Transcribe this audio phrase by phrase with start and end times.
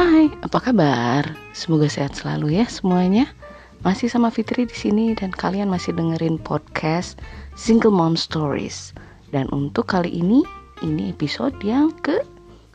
[0.00, 1.28] Hai, apa kabar?
[1.52, 3.28] Semoga sehat selalu ya semuanya.
[3.84, 7.20] Masih sama Fitri di sini dan kalian masih dengerin podcast
[7.52, 8.96] Single Mom Stories.
[9.28, 10.40] Dan untuk kali ini,
[10.80, 12.16] ini episode yang ke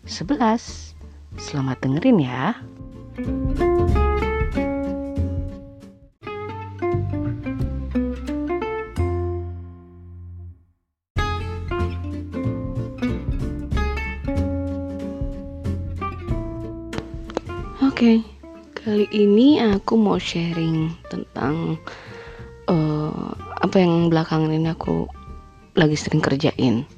[0.06, 0.94] 11.
[1.42, 2.54] Selamat dengerin ya.
[3.18, 4.05] Oke,
[19.06, 21.78] kali ini aku mau sharing tentang
[22.66, 23.30] uh,
[23.62, 25.06] apa yang belakangan ini aku
[25.78, 26.90] lagi sering kerjain.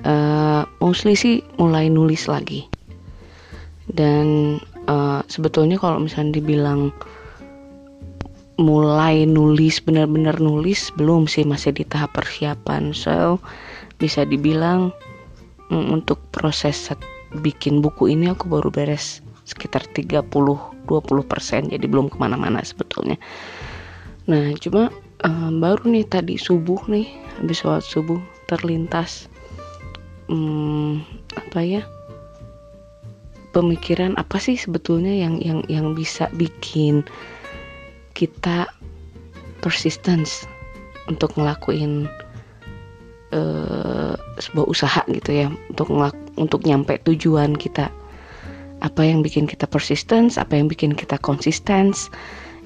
[0.00, 2.64] Uh, mostly sih mulai nulis lagi.
[3.84, 4.56] Dan
[4.88, 6.88] uh, sebetulnya kalau misalnya dibilang
[8.56, 12.96] mulai nulis benar-benar nulis belum sih masih di tahap persiapan.
[12.96, 13.44] So
[14.00, 14.88] bisa dibilang
[15.68, 16.88] um, untuk proses
[17.44, 20.30] bikin buku ini aku baru beres sekitar 30-20%
[21.74, 23.18] jadi belum ke mana-mana sebetulnya.
[24.30, 24.90] Nah cuma
[25.26, 27.10] um, baru nih tadi subuh nih
[27.42, 29.26] habis sholat subuh terlintas
[30.30, 31.02] um,
[31.34, 31.82] apa ya
[33.52, 37.04] pemikiran apa sih sebetulnya yang yang yang bisa bikin
[38.16, 38.68] kita
[39.60, 40.46] persistence
[41.10, 42.06] untuk ngelakuin
[43.34, 47.92] uh, sebuah usaha gitu ya untuk ngelak untuk nyampe tujuan kita
[48.82, 52.10] apa yang bikin kita persistence, apa yang bikin kita konsistens.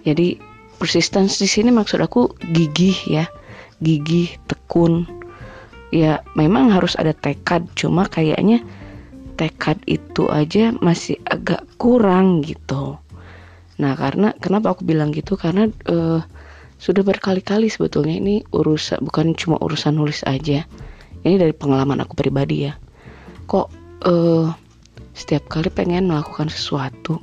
[0.08, 0.40] Jadi
[0.80, 3.24] persistence di sini maksud aku gigih ya,
[3.84, 5.04] gigih, tekun.
[5.94, 8.64] Ya memang harus ada tekad, cuma kayaknya
[9.36, 12.96] tekad itu aja masih agak kurang gitu.
[13.76, 16.24] Nah karena kenapa aku bilang gitu karena uh,
[16.76, 20.64] sudah berkali-kali sebetulnya ini urusan bukan cuma urusan nulis aja.
[21.24, 22.74] Ini dari pengalaman aku pribadi ya.
[23.46, 23.66] Kok
[24.08, 24.65] uh,
[25.16, 27.16] setiap kali pengen melakukan sesuatu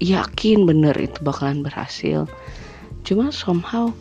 [0.00, 2.24] yakin bener itu bakalan berhasil.
[3.04, 3.92] Cuma somehow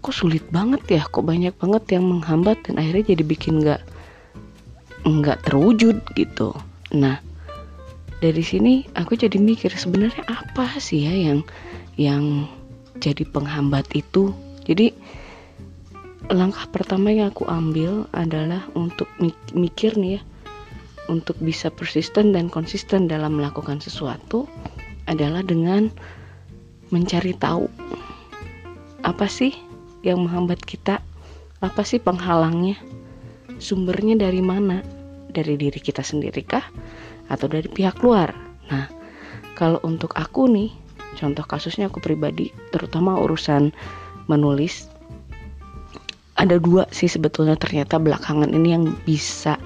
[0.00, 1.02] kok sulit banget ya?
[1.02, 3.82] Kok banyak banget yang menghambat dan akhirnya jadi bikin nggak
[5.04, 6.54] nggak terwujud gitu.
[6.94, 7.18] Nah
[8.22, 11.38] dari sini aku jadi mikir sebenarnya apa sih ya yang
[11.98, 12.24] yang
[13.02, 14.30] jadi penghambat itu?
[14.64, 14.94] Jadi
[16.32, 19.10] langkah pertama yang aku ambil adalah untuk
[19.52, 20.22] mikir nih ya
[21.08, 24.48] untuk bisa persisten dan konsisten dalam melakukan sesuatu
[25.04, 25.92] adalah dengan
[26.88, 27.68] mencari tahu
[29.04, 29.52] apa sih
[30.00, 31.00] yang menghambat kita,
[31.60, 32.76] apa sih penghalangnya,
[33.60, 34.80] sumbernya dari mana,
[35.32, 36.64] dari diri kita sendiri kah,
[37.28, 38.32] atau dari pihak luar.
[38.72, 38.88] Nah,
[39.56, 40.72] kalau untuk aku nih,
[41.20, 43.72] contoh kasusnya aku pribadi, terutama urusan
[44.28, 44.88] menulis,
[46.40, 49.60] ada dua sih sebetulnya ternyata belakangan ini yang bisa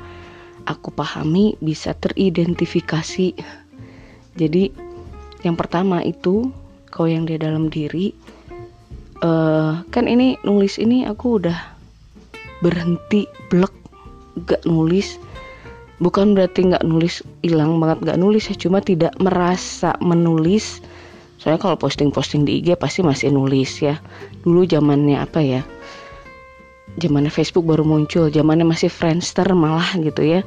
[0.68, 3.32] aku pahami bisa teridentifikasi.
[4.36, 4.64] Jadi
[5.40, 6.52] yang pertama itu
[6.92, 8.12] kau yang di dalam diri
[9.24, 11.58] uh, kan ini nulis ini aku udah
[12.60, 13.72] berhenti blek
[14.44, 15.16] gak nulis.
[15.98, 20.78] Bukan berarti nggak nulis hilang banget nggak nulis ya cuma tidak merasa menulis.
[21.42, 23.98] Soalnya kalau posting-posting di IG pasti masih nulis ya.
[24.46, 25.66] Dulu zamannya apa ya
[26.98, 30.41] zamannya Facebook baru muncul zamannya masih Friendster malah gitu ya.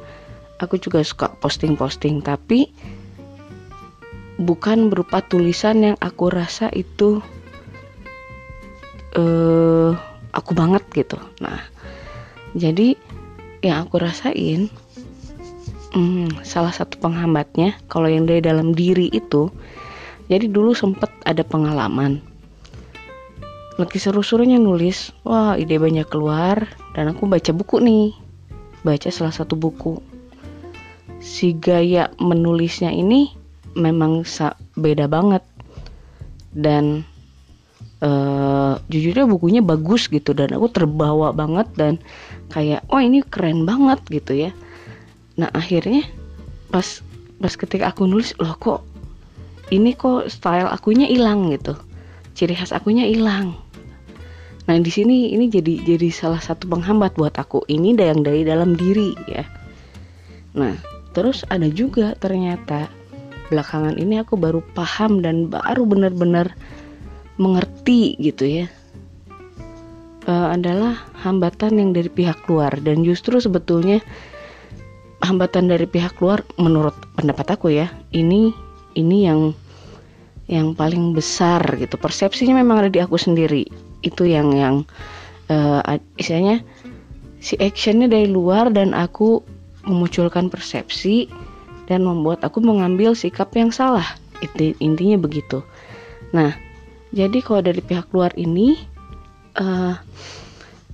[0.62, 2.70] Aku juga suka posting-posting tapi
[4.38, 7.18] bukan berupa tulisan yang aku rasa itu
[9.18, 9.90] uh,
[10.30, 11.18] aku banget gitu.
[11.42, 11.58] Nah
[12.54, 12.94] jadi
[13.64, 14.68] yang aku rasain
[15.94, 19.48] hmm, salah satu penghambatnya kalau yang dari dalam diri itu
[20.26, 22.24] jadi dulu sempet ada pengalaman
[23.80, 25.14] lagi seru-serunya nulis.
[25.24, 26.68] Wah ide banyak keluar.
[26.92, 28.12] Dan aku baca buku nih.
[28.84, 29.96] Baca salah satu buku.
[31.22, 33.32] Si gaya menulisnya ini
[33.72, 34.26] memang
[34.76, 35.40] beda banget.
[36.52, 37.06] Dan
[38.04, 40.36] uh, jujurnya bukunya bagus gitu.
[40.36, 41.96] Dan aku terbawa banget dan
[42.52, 44.50] kayak oh ini keren banget gitu ya.
[45.40, 46.04] Nah akhirnya
[46.68, 47.00] pas
[47.40, 48.84] pas ketika aku nulis loh kok
[49.72, 51.72] ini kok style akunya hilang gitu.
[52.36, 53.61] Ciri khas akunya hilang
[54.70, 57.66] Nah di sini ini jadi jadi salah satu penghambat buat aku.
[57.66, 59.42] Ini yang dari dalam diri ya.
[60.54, 60.78] Nah
[61.12, 62.86] terus ada juga ternyata
[63.50, 66.54] belakangan ini aku baru paham dan baru benar-benar
[67.36, 68.66] mengerti gitu ya.
[70.22, 73.98] Uh, adalah hambatan yang dari pihak luar dan justru sebetulnya
[75.18, 78.54] hambatan dari pihak luar menurut pendapat aku ya ini
[78.94, 79.50] ini yang
[80.50, 83.66] yang paling besar gitu persepsinya memang ada di aku sendiri
[84.02, 84.76] itu yang yang
[85.48, 85.80] uh,
[86.18, 86.62] istilahnya
[87.42, 89.42] si actionnya dari luar dan aku
[89.82, 91.26] memunculkan persepsi
[91.90, 94.06] dan membuat aku mengambil sikap yang salah.
[94.38, 95.62] Itu intinya begitu.
[96.30, 96.54] Nah,
[97.10, 98.78] jadi kalau dari pihak luar ini
[99.58, 99.98] uh,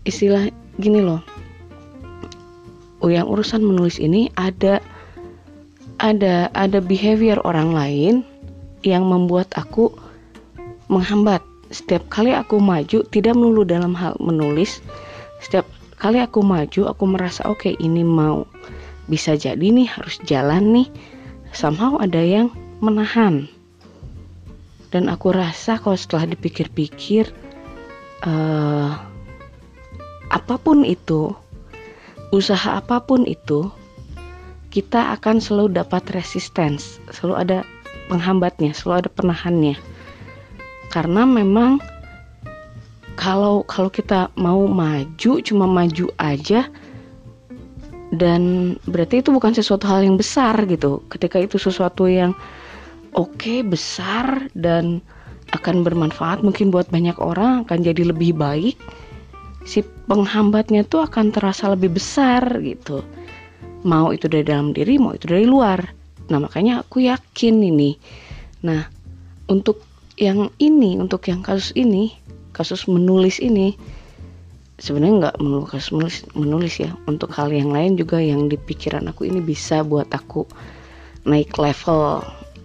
[0.09, 0.49] istilah
[0.81, 1.21] gini loh.
[2.99, 4.83] Yang urusan menulis ini ada
[6.03, 8.15] ada ada behavior orang lain
[8.83, 9.95] yang membuat aku
[10.91, 11.45] menghambat.
[11.69, 14.81] Setiap kali aku maju tidak melulu dalam hal menulis.
[15.45, 15.69] Setiap
[16.01, 18.49] kali aku maju aku merasa oke okay, ini mau
[19.09, 20.89] bisa jadi nih harus jalan nih.
[21.53, 23.49] Somehow ada yang menahan.
[24.89, 27.29] Dan aku rasa kalau setelah dipikir-pikir
[28.25, 28.97] uh,
[30.33, 31.33] apa pun itu,
[32.33, 33.69] usaha apa pun itu
[34.69, 37.59] kita akan selalu dapat resistance, selalu ada
[38.09, 39.77] penghambatnya, selalu ada penahannya.
[40.89, 41.79] Karena memang
[43.19, 46.71] kalau kalau kita mau maju cuma maju aja
[48.15, 51.05] dan berarti itu bukan sesuatu hal yang besar gitu.
[51.13, 52.33] Ketika itu sesuatu yang
[53.13, 55.03] oke, okay, besar dan
[55.53, 58.77] akan bermanfaat mungkin buat banyak orang akan jadi lebih baik
[59.65, 63.05] si penghambatnya tuh akan terasa lebih besar gitu.
[63.85, 65.81] Mau itu dari dalam diri mau itu dari luar.
[66.29, 67.97] Nah makanya aku yakin ini.
[68.65, 68.85] Nah
[69.49, 69.88] untuk
[70.19, 72.11] yang ini untuk yang kasus ini
[72.51, 73.79] kasus menulis ini
[74.83, 76.91] sebenarnya nggak melulu kasus menulis, menulis ya.
[77.07, 80.47] Untuk hal yang lain juga yang di pikiran aku ini bisa buat aku
[81.27, 82.23] naik level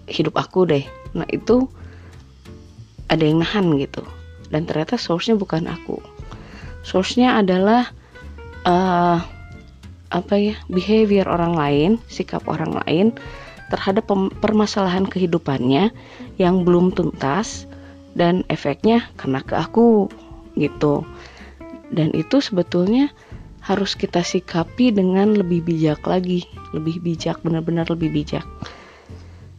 [0.09, 0.85] hidup aku deh.
[1.13, 1.69] Nah itu
[3.09, 4.01] ada yang nahan gitu.
[4.50, 5.97] Dan ternyata source-nya bukan aku.
[6.85, 7.89] Source-nya adalah
[8.65, 9.17] uh,
[10.13, 13.17] apa ya behavior orang lain sikap orang lain
[13.73, 14.05] terhadap
[14.37, 15.89] permasalahan kehidupannya
[16.37, 17.65] yang belum tuntas
[18.13, 20.13] dan efeknya kena ke aku
[20.53, 21.01] gitu.
[21.89, 23.09] Dan itu sebetulnya
[23.65, 28.45] harus kita sikapi dengan lebih bijak lagi lebih bijak benar-benar lebih bijak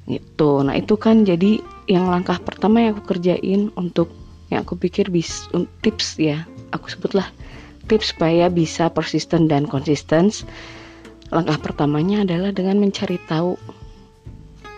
[0.05, 0.61] gitu.
[0.61, 4.13] Nah itu kan jadi yang langkah pertama yang aku kerjain untuk
[4.53, 5.49] yang aku pikir bis
[5.81, 6.45] tips ya.
[6.77, 7.33] Aku sebutlah
[7.89, 10.29] tips supaya bisa persisten dan konsisten.
[11.33, 13.57] Langkah pertamanya adalah dengan mencari tahu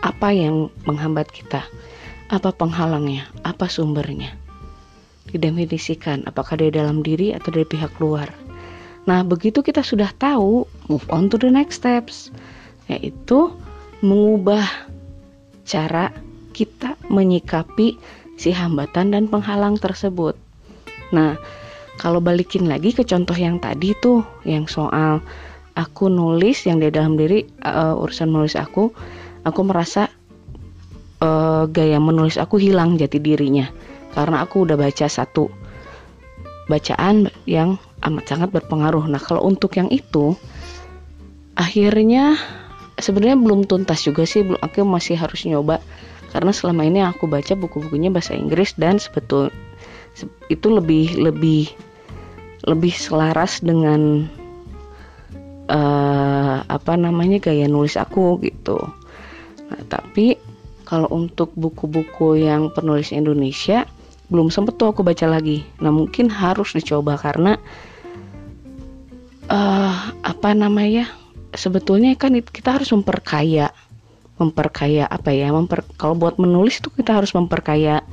[0.06, 1.66] apa yang menghambat kita?
[2.30, 3.26] Apa penghalangnya?
[3.42, 4.30] Apa sumbernya?
[5.26, 8.30] Didefinisikan apakah dari dalam diri atau dari pihak luar.
[9.10, 12.30] Nah begitu kita sudah tahu move on to the next steps
[12.86, 13.50] yaitu
[13.98, 14.62] mengubah
[15.66, 16.14] cara
[16.54, 17.98] kita menyikapi
[18.38, 20.38] si hambatan dan penghalang tersebut.
[21.10, 21.34] Nah
[21.98, 25.18] kalau balikin lagi ke contoh yang tadi tuh yang soal
[25.74, 28.94] aku nulis yang di dalam diri uh, urusan menulis aku
[29.46, 30.10] aku merasa
[31.22, 33.70] uh, gaya menulis aku hilang jati dirinya.
[34.10, 35.46] Karena aku udah baca satu
[36.66, 39.06] bacaan yang amat sangat berpengaruh.
[39.06, 40.34] Nah kalau untuk yang itu
[41.54, 42.34] akhirnya
[42.98, 44.42] sebenarnya belum tuntas juga sih.
[44.42, 45.78] Belum aku masih harus nyoba.
[46.34, 49.54] Karena selama ini aku baca buku-bukunya bahasa Inggris dan sebetul
[50.50, 51.70] itu lebih lebih
[52.66, 54.26] lebih selaras dengan
[55.70, 58.80] uh, apa namanya gaya nulis aku gitu.
[59.66, 60.38] Nah, tapi
[60.86, 63.84] kalau untuk buku-buku yang penulis Indonesia
[64.30, 65.62] belum sempet tuh aku baca lagi.
[65.82, 67.58] Nah mungkin harus dicoba karena
[69.50, 71.10] uh, apa namanya
[71.54, 73.70] sebetulnya kan kita harus memperkaya
[74.36, 78.04] memperkaya apa ya memper kalau buat menulis itu kita harus memperkaya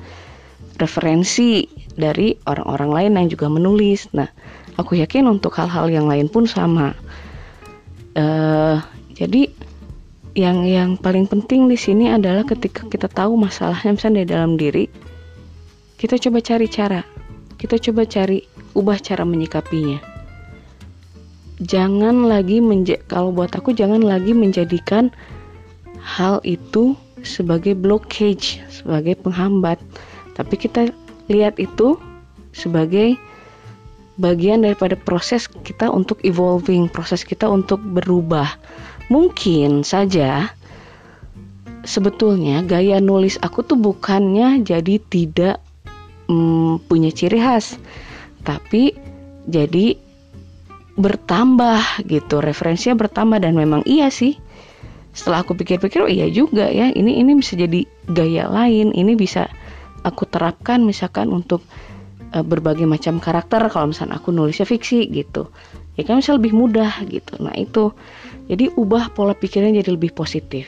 [0.80, 4.10] referensi dari orang-orang lain yang juga menulis.
[4.16, 4.26] Nah,
[4.80, 6.98] aku yakin untuk hal-hal yang lain pun sama.
[8.18, 8.82] Uh,
[9.14, 9.50] jadi
[10.34, 14.90] yang yang paling penting di sini adalah ketika kita tahu masalahnya misalnya di dalam diri,
[16.02, 17.02] kita coba cari cara,
[17.62, 18.42] kita coba cari
[18.74, 20.02] ubah cara menyikapinya.
[21.62, 25.14] Jangan lagi menja kalau buat aku jangan lagi menjadikan
[26.02, 29.78] hal itu sebagai blockage, sebagai penghambat
[30.34, 30.90] tapi kita
[31.30, 31.96] lihat itu
[32.58, 33.16] sebagai
[34.18, 38.50] bagian daripada proses kita untuk evolving, proses kita untuk berubah.
[39.12, 40.52] Mungkin saja
[41.84, 45.60] sebetulnya gaya nulis aku tuh bukannya jadi tidak
[46.32, 47.76] mm, punya ciri khas,
[48.48, 48.96] tapi
[49.48, 50.00] jadi
[50.96, 54.40] bertambah gitu, referensinya bertambah dan memang iya sih.
[55.14, 59.46] Setelah aku pikir-pikir, oh iya juga ya, ini ini bisa jadi gaya lain, ini bisa
[60.02, 61.62] aku terapkan misalkan untuk
[62.34, 65.50] uh, berbagai macam karakter kalau misalnya aku nulisnya fiksi gitu
[65.98, 67.38] ya kan bisa lebih mudah gitu.
[67.42, 67.94] Nah itu.
[68.50, 70.68] Jadi ubah pola pikirnya jadi lebih positif.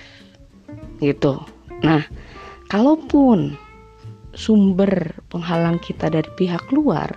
[1.03, 1.33] Gitu.
[1.83, 2.05] Nah
[2.71, 3.55] kalaupun
[4.35, 7.15] sumber penghalang kita dari pihak luar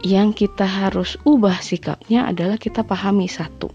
[0.00, 3.68] yang kita harus ubah sikapnya adalah kita pahami satu.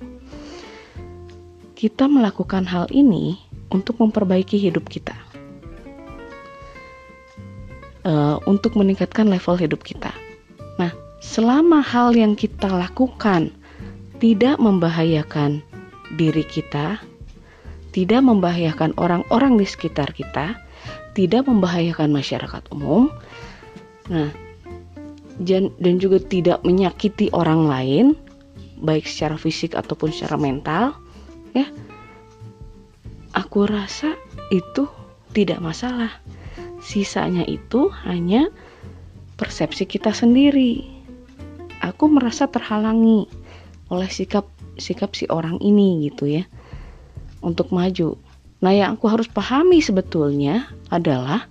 [1.75, 3.37] Kita melakukan hal ini
[3.69, 5.13] untuk memperbaiki hidup kita,
[8.07, 10.09] uh, untuk meningkatkan level hidup kita.
[10.81, 10.89] Nah,
[11.25, 13.49] selama hal yang kita lakukan
[14.21, 15.65] tidak membahayakan
[16.13, 17.01] diri kita,
[17.89, 20.53] tidak membahayakan orang-orang di sekitar kita,
[21.17, 23.09] tidak membahayakan masyarakat umum.
[24.07, 24.29] Nah,
[25.41, 28.05] dan juga tidak menyakiti orang lain,
[28.79, 30.95] baik secara fisik ataupun secara mental,
[31.51, 31.67] ya.
[33.35, 34.15] Aku rasa
[34.47, 34.87] itu
[35.35, 36.23] tidak masalah.
[36.79, 38.47] Sisanya itu hanya
[39.35, 40.94] persepsi kita sendiri.
[41.85, 43.29] Aku merasa terhalangi
[43.93, 44.49] oleh sikap
[44.81, 46.43] sikap si orang ini gitu ya
[47.45, 48.17] untuk maju.
[48.65, 51.45] Nah, yang aku harus pahami sebetulnya adalah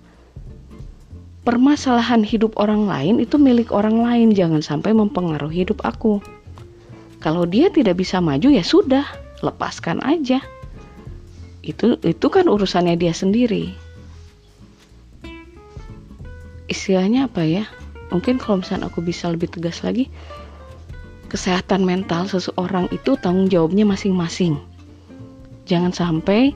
[1.47, 6.19] permasalahan hidup orang lain itu milik orang lain, jangan sampai mempengaruhi hidup aku.
[7.23, 9.07] Kalau dia tidak bisa maju ya sudah,
[9.39, 10.43] lepaskan aja.
[11.63, 13.71] Itu itu kan urusannya dia sendiri.
[16.67, 17.63] Istilahnya apa ya?
[18.13, 20.11] Mungkin kalau misalnya aku bisa lebih tegas lagi,
[21.29, 24.61] kesehatan mental seseorang itu tanggung jawabnya masing-masing.
[25.65, 26.53] Jangan sampai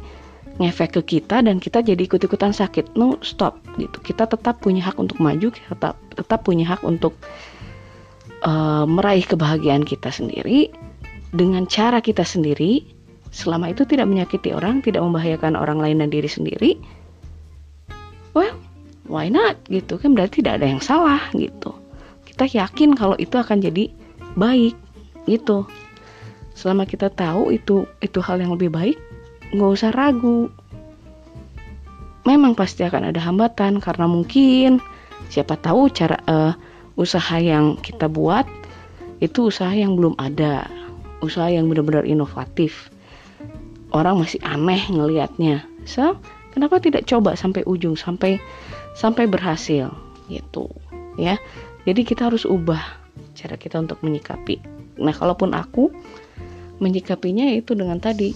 [0.60, 2.94] ngefek ke kita dan kita jadi ikut-ikutan sakit.
[2.94, 3.98] No, stop gitu.
[4.04, 7.16] Kita tetap punya hak untuk maju, kita tetap tetap punya hak untuk
[8.46, 10.70] uh, meraih kebahagiaan kita sendiri
[11.34, 12.86] dengan cara kita sendiri.
[13.30, 16.72] Selama itu tidak menyakiti orang, tidak membahayakan orang lain dan diri sendiri.
[18.34, 18.58] Well,
[19.10, 19.58] why not?
[19.68, 21.76] Gitu kan berarti tidak ada yang salah gitu.
[22.24, 23.90] Kita yakin kalau itu akan jadi
[24.38, 24.78] baik
[25.26, 25.66] gitu.
[26.54, 28.96] Selama kita tahu itu itu hal yang lebih baik
[29.52, 30.48] nggak usah ragu.
[32.24, 34.78] Memang pasti akan ada hambatan karena mungkin
[35.34, 36.54] siapa tahu cara uh,
[36.94, 38.46] usaha yang kita buat
[39.20, 40.68] itu usaha yang belum ada
[41.20, 42.94] usaha yang benar-benar inovatif.
[43.90, 45.66] Orang masih aneh ngelihatnya.
[45.84, 46.20] So
[46.54, 48.38] kenapa tidak coba sampai ujung sampai
[49.00, 49.88] sampai berhasil
[50.28, 50.68] gitu
[51.16, 51.40] ya
[51.88, 53.00] jadi kita harus ubah
[53.40, 54.60] cara kita untuk menyikapi.
[55.00, 55.92] Nah, kalaupun aku
[56.84, 58.36] menyikapinya itu dengan tadi,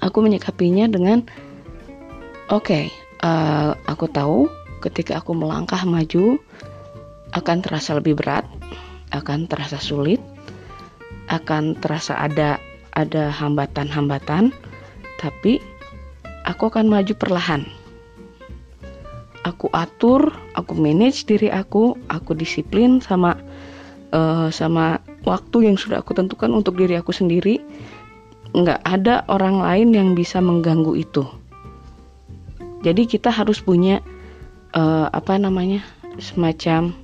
[0.00, 1.24] aku menyikapinya dengan
[2.48, 2.84] oke, okay,
[3.20, 4.48] uh, eh, aku tahu
[4.80, 6.40] ketika aku melangkah maju
[7.36, 8.48] akan terasa lebih berat,
[9.12, 10.20] akan terasa sulit,
[11.28, 12.56] akan terasa ada
[12.96, 14.50] ada hambatan-hambatan,
[15.20, 15.60] tapi
[16.48, 17.79] aku akan maju perlahan.
[19.50, 23.34] Aku atur, aku manage diri aku, aku disiplin sama
[24.14, 27.58] uh, sama waktu yang sudah aku tentukan untuk diri aku sendiri.
[28.54, 31.26] Nggak ada orang lain yang bisa mengganggu itu.
[32.86, 33.98] Jadi kita harus punya
[34.72, 35.82] uh, apa namanya
[36.22, 36.94] semacam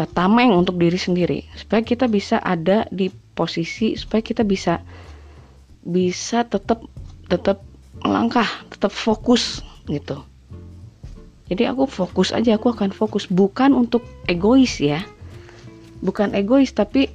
[0.00, 1.44] uh, tameng untuk diri sendiri.
[1.52, 4.80] Supaya kita bisa ada di posisi supaya kita bisa
[5.82, 6.84] bisa tetap
[7.26, 7.64] tetap
[8.04, 10.22] melangkah tetap fokus gitu
[11.52, 13.28] jadi aku fokus aja aku akan fokus.
[13.28, 15.04] Bukan untuk egois ya.
[16.00, 17.12] Bukan egois tapi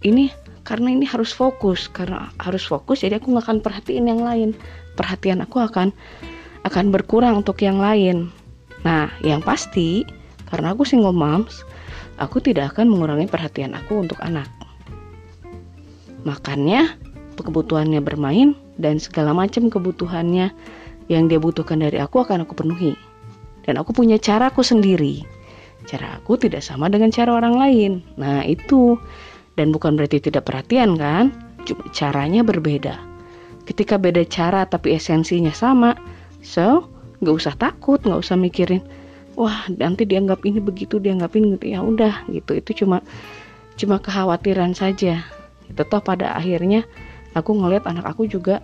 [0.00, 0.32] ini
[0.64, 1.92] karena ini harus fokus.
[1.92, 4.56] Karena harus fokus jadi aku nggak akan perhatiin yang lain.
[4.96, 5.92] Perhatian aku akan
[6.64, 8.32] akan berkurang untuk yang lain.
[8.80, 10.08] Nah yang pasti
[10.48, 11.60] karena aku single moms
[12.16, 14.48] aku tidak akan mengurangi perhatian aku untuk anak.
[16.24, 16.96] Makannya
[17.36, 20.48] kebutuhannya bermain dan segala macam kebutuhannya
[21.12, 22.96] yang dia butuhkan dari aku akan aku penuhi
[23.66, 25.26] dan aku punya caraku sendiri
[25.86, 27.92] Cara aku tidak sama dengan cara orang lain.
[28.18, 28.98] Nah, itu.
[29.56, 31.32] Dan bukan berarti tidak perhatian kan?
[31.64, 32.98] Cuma caranya berbeda.
[33.64, 35.96] Ketika beda cara tapi esensinya sama,
[36.42, 36.90] so
[37.22, 38.84] nggak usah takut, nggak usah mikirin,
[39.34, 41.66] wah nanti dianggap ini begitu, dianggap ini gitu.
[41.72, 42.52] Ya udah gitu.
[42.52, 43.00] Itu cuma
[43.80, 45.24] cuma kekhawatiran saja.
[45.70, 46.84] Itu toh pada akhirnya
[47.32, 48.60] aku ngeliat anak aku juga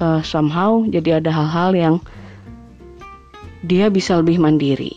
[0.00, 1.94] uh, somehow jadi ada hal-hal yang
[3.64, 4.92] dia bisa lebih mandiri.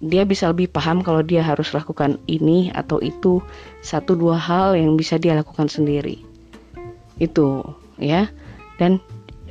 [0.00, 3.44] Dia bisa lebih paham kalau dia harus lakukan ini atau itu
[3.84, 6.20] satu dua hal yang bisa dia lakukan sendiri.
[7.20, 7.64] Itu
[8.00, 8.28] ya.
[8.80, 9.00] Dan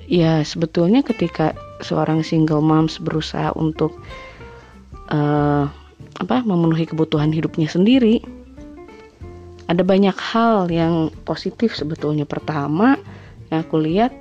[0.10, 3.94] ya sebetulnya ketika seorang single moms berusaha untuk
[5.10, 5.70] uh,
[6.16, 8.24] apa memenuhi kebutuhan hidupnya sendiri
[9.66, 12.26] ada banyak hal yang positif sebetulnya.
[12.26, 13.02] Pertama
[13.50, 14.14] yang aku lihat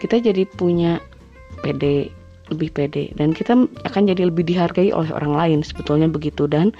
[0.00, 1.00] kita jadi punya
[1.60, 2.08] PD
[2.50, 3.10] lebih pede.
[3.18, 6.46] Dan kita akan jadi lebih dihargai oleh orang lain sebetulnya begitu.
[6.46, 6.70] Dan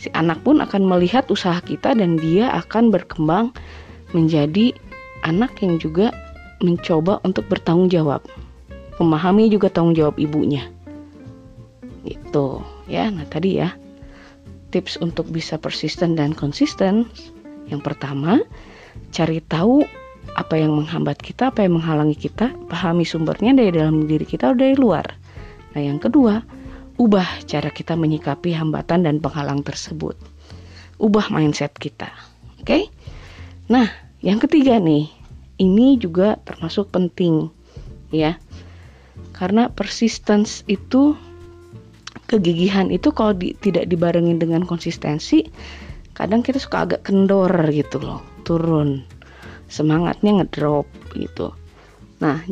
[0.00, 3.52] si anak pun akan melihat usaha kita dan dia akan berkembang
[4.16, 4.72] menjadi
[5.24, 6.10] anak yang juga
[6.64, 8.24] mencoba untuk bertanggung jawab.
[9.00, 10.68] Memahami juga tanggung jawab ibunya.
[12.04, 13.72] Itu ya nah tadi ya.
[14.70, 17.08] Tips untuk bisa persisten dan konsisten.
[17.68, 18.40] Yang pertama
[19.10, 19.82] cari tahu
[20.38, 24.58] apa yang menghambat kita, apa yang menghalangi kita, pahami sumbernya dari dalam diri kita atau
[24.58, 25.06] dari luar.
[25.74, 26.42] Nah, yang kedua,
[27.00, 30.14] ubah cara kita menyikapi hambatan dan penghalang tersebut.
[31.00, 32.12] Ubah mindset kita.
[32.60, 32.66] Oke?
[32.66, 32.82] Okay?
[33.70, 33.88] Nah,
[34.20, 35.08] yang ketiga nih,
[35.60, 37.48] ini juga termasuk penting
[38.10, 38.36] ya.
[39.36, 41.16] Karena persistence itu
[42.28, 45.46] kegigihan itu kalau di, tidak dibarengin dengan konsistensi,
[46.14, 49.06] kadang kita suka agak kendor gitu loh, turun.
[49.70, 51.54] Semangatnya ngedrop gitu.
[52.18, 52.42] Nah,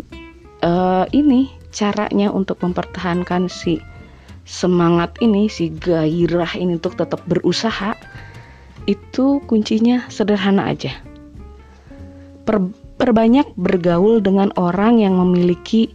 [0.62, 3.82] uh, ini caranya untuk mempertahankan si
[4.48, 7.92] semangat ini, si gairah ini untuk tetap berusaha,
[8.88, 10.96] itu kuncinya sederhana aja.
[12.48, 12.56] Per,
[12.96, 15.92] perbanyak bergaul dengan orang yang memiliki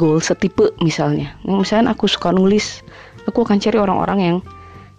[0.00, 1.36] goal setipe misalnya.
[1.44, 2.80] Misalnya aku suka nulis,
[3.28, 4.36] aku akan cari orang-orang yang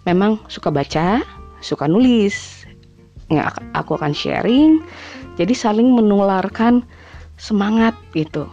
[0.06, 1.26] memang suka baca,
[1.58, 2.53] suka nulis.
[3.32, 4.84] Nggak, aku akan sharing,
[5.40, 6.84] jadi saling menularkan
[7.40, 8.44] semangat gitu.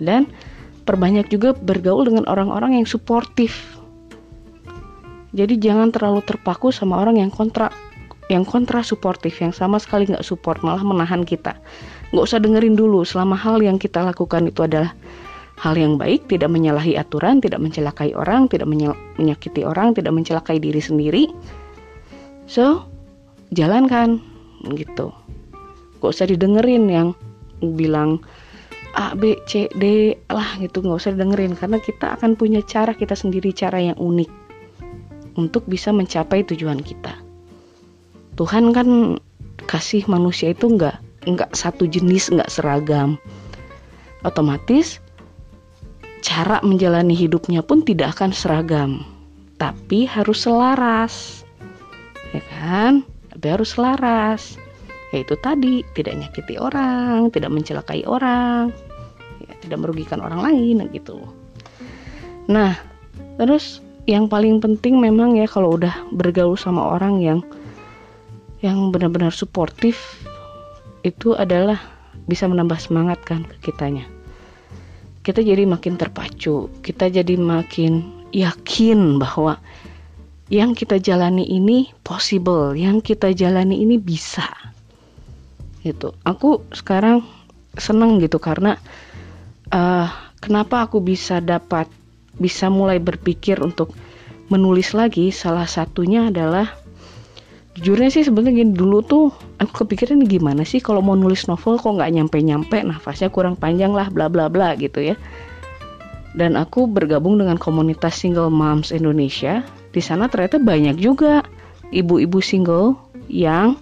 [0.00, 0.28] Dan
[0.84, 3.78] perbanyak juga bergaul dengan orang-orang yang suportif.
[5.30, 7.70] Jadi jangan terlalu terpaku sama orang yang kontra
[8.30, 11.58] yang kontra suportif, yang sama sekali nggak support, malah menahan kita.
[12.14, 14.94] Nggak usah dengerin dulu selama hal yang kita lakukan itu adalah
[15.58, 18.70] hal yang baik, tidak menyalahi aturan, tidak mencelakai orang, tidak
[19.18, 21.24] menyakiti orang, tidak mencelakai diri sendiri.
[22.50, 22.89] So,
[23.54, 24.18] jalankan
[24.74, 25.14] gitu.
[26.00, 27.08] Gak usah didengerin yang
[27.60, 28.24] bilang
[28.96, 33.14] A, B, C, D lah gitu nggak usah dengerin karena kita akan punya cara kita
[33.14, 34.30] sendiri cara yang unik
[35.38, 37.14] untuk bisa mencapai tujuan kita.
[38.34, 39.20] Tuhan kan
[39.70, 43.14] kasih manusia itu nggak nggak satu jenis nggak seragam.
[44.26, 44.98] Otomatis
[46.20, 48.90] cara menjalani hidupnya pun tidak akan seragam,
[49.56, 51.46] tapi harus selaras,
[52.34, 53.06] ya kan?
[53.40, 54.60] Tapi harus selaras
[55.16, 58.68] yaitu tadi tidak nyakiti orang, tidak mencelakai orang,
[59.42, 61.24] ya, tidak merugikan orang lain gitu.
[62.52, 62.76] Nah,
[63.40, 67.40] terus yang paling penting memang ya kalau udah bergaul sama orang yang
[68.60, 70.20] yang benar-benar suportif
[71.00, 71.80] itu adalah
[72.28, 74.04] bisa menambah semangat kan ke kitanya.
[75.24, 79.56] Kita jadi makin terpacu, kita jadi makin yakin bahwa
[80.50, 84.50] yang kita jalani ini possible, yang kita jalani ini bisa.
[85.86, 86.10] Gitu.
[86.26, 87.22] Aku sekarang
[87.78, 88.74] seneng gitu karena
[89.70, 90.10] uh,
[90.42, 91.86] kenapa aku bisa dapat
[92.42, 93.94] bisa mulai berpikir untuk
[94.50, 95.30] menulis lagi?
[95.30, 96.66] Salah satunya adalah
[97.78, 99.30] jujurnya sih sebenarnya dulu tuh
[99.62, 103.94] aku kepikiran gimana sih kalau mau nulis novel kok nggak nyampe nyampe nafasnya kurang panjang
[103.94, 105.16] lah bla bla bla gitu ya.
[106.34, 111.42] Dan aku bergabung dengan komunitas single moms Indonesia di sana ternyata banyak juga
[111.90, 112.94] ibu-ibu single
[113.26, 113.74] yang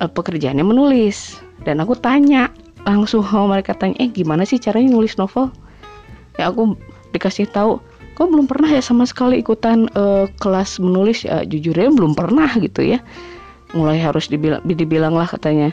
[0.00, 1.40] uh, pekerjaannya menulis.
[1.64, 2.48] Dan aku tanya
[2.86, 5.52] langsung sama mereka tanya eh gimana sih caranya nulis novel?
[6.38, 6.78] Ya aku
[7.12, 7.82] dikasih tahu
[8.14, 11.24] kok belum pernah ya sama sekali ikutan uh, kelas menulis?
[11.24, 13.00] Ya jujurnya belum pernah gitu ya.
[13.76, 15.72] Mulai harus dibilang dibilang lah katanya.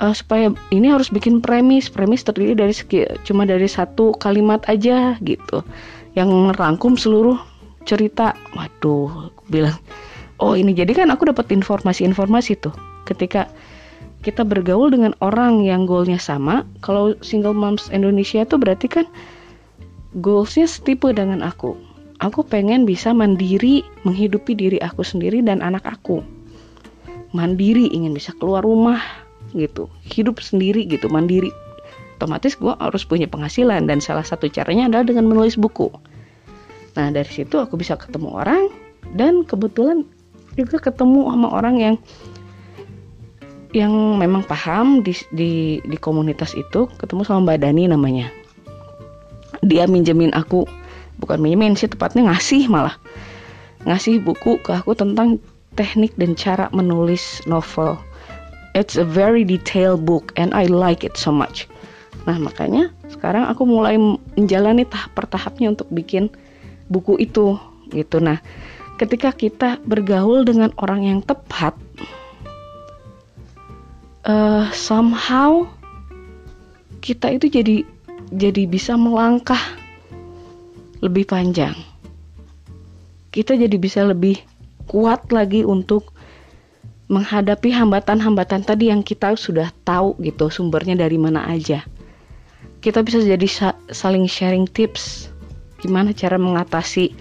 [0.00, 5.20] Uh, supaya ini harus bikin premis premis terdiri dari segi, cuma dari satu kalimat aja
[5.20, 5.60] gitu.
[6.16, 7.51] Yang merangkum seluruh
[7.84, 8.34] cerita.
[8.54, 9.76] Waduh bilang
[10.42, 10.74] oh ini.
[10.74, 12.74] Jadi kan aku dapat informasi-informasi tuh
[13.06, 13.46] ketika
[14.22, 19.06] kita bergaul dengan orang yang goalnya sama kalau single moms Indonesia itu berarti kan
[20.18, 21.78] goalsnya setipe dengan aku.
[22.22, 26.22] Aku pengen bisa mandiri menghidupi diri aku sendiri dan anak aku.
[27.34, 29.02] Mandiri ingin bisa keluar rumah
[29.58, 29.90] gitu.
[30.06, 31.50] Hidup sendiri gitu mandiri.
[32.22, 35.90] Otomatis gue harus punya penghasilan dan salah satu caranya adalah dengan menulis buku
[36.92, 38.68] nah dari situ aku bisa ketemu orang
[39.16, 40.04] dan kebetulan
[40.56, 41.94] juga ketemu sama orang yang
[43.72, 48.28] yang memang paham di, di di komunitas itu ketemu sama Mbak Dani namanya.
[49.64, 50.68] Dia minjemin aku
[51.16, 53.00] bukan minjemin sih tepatnya ngasih malah.
[53.88, 55.40] Ngasih buku ke aku tentang
[55.74, 57.96] teknik dan cara menulis novel.
[58.76, 61.64] It's a very detailed book and I like it so much.
[62.28, 63.96] Nah makanya sekarang aku mulai
[64.36, 66.28] menjalani tahap per tahapnya untuk bikin
[66.88, 67.58] buku itu
[67.92, 68.40] gitu nah
[68.96, 71.74] ketika kita bergaul dengan orang yang tepat
[74.26, 75.66] uh, somehow
[77.02, 77.76] kita itu jadi
[78.32, 79.60] jadi bisa melangkah
[81.02, 81.74] lebih panjang.
[83.34, 84.38] Kita jadi bisa lebih
[84.86, 86.14] kuat lagi untuk
[87.10, 91.84] menghadapi hambatan-hambatan tadi yang kita sudah tahu gitu sumbernya dari mana aja.
[92.80, 95.31] Kita bisa jadi sa saling sharing tips
[95.82, 97.12] gimana cara mengatasi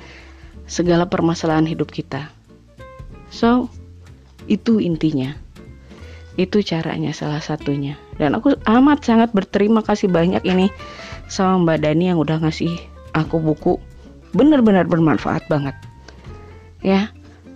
[0.69, 2.30] segala permasalahan hidup kita.
[3.34, 3.67] So,
[4.45, 5.34] itu intinya.
[6.39, 8.00] Itu caranya salah satunya.
[8.15, 10.71] Dan aku amat sangat berterima kasih banyak ini
[11.28, 12.78] sama Mbak Dani yang udah ngasih
[13.17, 13.76] aku buku
[14.32, 15.76] benar-benar bermanfaat banget.
[16.82, 17.12] Ya,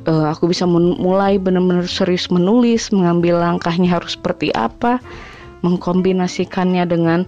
[0.08, 5.00] uh, aku bisa mulai benar-benar serius menulis, mengambil langkahnya harus seperti apa,
[5.66, 7.20] mengkombinasikannya dengan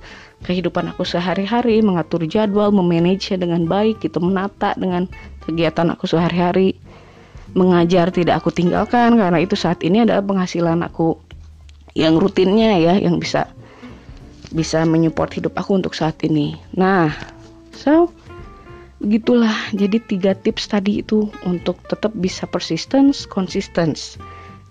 [0.46, 5.10] kehidupan aku sehari-hari, mengatur jadwal, memanage dengan baik, gitu, menata dengan
[5.48, 6.78] kegiatan aku sehari-hari.
[7.56, 11.18] Mengajar tidak aku tinggalkan karena itu saat ini adalah penghasilan aku
[11.98, 13.50] yang rutinnya ya, yang bisa
[14.52, 16.60] bisa menyupport hidup aku untuk saat ini.
[16.76, 17.10] Nah,
[17.74, 18.12] so
[19.00, 19.54] begitulah.
[19.74, 24.20] Jadi tiga tips tadi itu untuk tetap bisa persistence, consistence.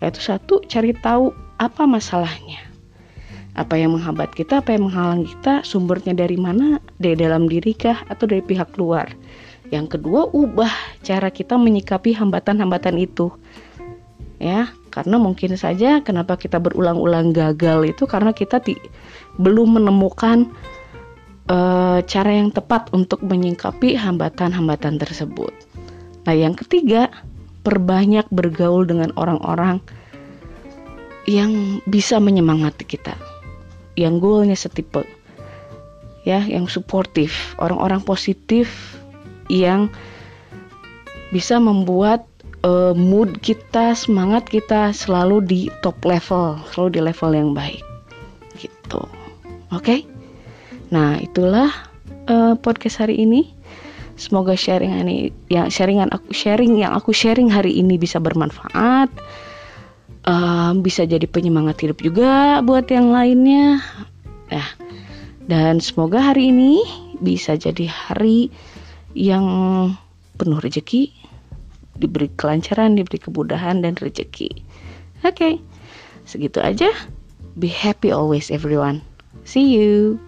[0.05, 2.66] Yaitu satu, cari tahu apa masalahnya
[3.57, 8.05] apa yang menghambat kita, apa yang menghalang kita, sumbernya dari mana, dari dalam diri kah
[8.13, 9.09] atau dari pihak luar.
[9.73, 10.71] Yang kedua, ubah
[11.03, 13.33] cara kita menyikapi hambatan-hambatan itu.
[14.37, 18.61] Ya, karena mungkin saja kenapa kita berulang-ulang gagal itu karena kita
[19.41, 20.53] belum menemukan
[21.49, 25.57] uh, cara yang tepat untuk menyikapi hambatan-hambatan tersebut.
[26.29, 27.09] Nah, yang ketiga,
[27.65, 29.81] perbanyak bergaul dengan orang-orang
[31.25, 33.17] yang bisa menyemangati kita
[33.97, 35.03] yang goalnya setipe
[36.23, 38.99] ya yang suportif orang-orang positif
[39.49, 39.89] yang
[41.31, 42.27] bisa membuat
[42.63, 47.83] uh, mood kita semangat kita selalu di top level selalu di level yang baik
[48.59, 49.03] gitu.
[49.71, 49.83] Oke?
[49.83, 50.01] Okay?
[50.87, 51.71] nah itulah
[52.31, 53.55] uh, podcast hari ini.
[54.17, 59.13] Semoga sharing ini yang sharingan aku sharing yang aku sharing hari ini bisa bermanfaat
[60.27, 63.81] uh, bisa jadi penyemangat hidup juga buat yang lainnya.
[64.51, 64.69] Nah,
[65.47, 66.83] dan semoga hari ini
[67.23, 68.51] bisa jadi hari
[69.17, 69.47] yang
[70.37, 71.09] penuh rezeki,
[71.97, 74.53] diberi kelancaran, diberi kemudahan dan rezeki.
[75.25, 75.55] Oke, okay.
[76.29, 76.93] segitu aja.
[77.57, 79.01] Be happy always everyone.
[79.49, 80.21] See you.